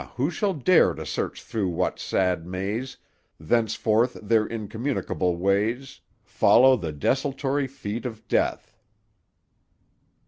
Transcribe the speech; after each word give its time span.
who 0.15 0.31
shall 0.31 0.55
dare 0.55 0.95
to 0.95 1.05
search 1.05 1.43
through 1.43 1.69
what 1.69 1.99
sad 1.99 2.43
maze 2.43 2.97
Thenceforth 3.39 4.17
their 4.23 4.47
incommunicable 4.47 5.37
ways 5.37 6.01
Follow 6.23 6.75
the 6.75 6.91
desultory 6.91 7.67
feet 7.67 8.07
of 8.07 8.27
Death?" 8.27 8.75